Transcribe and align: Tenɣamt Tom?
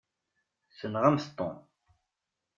Tenɣamt 0.77 1.25
Tom? 1.37 1.55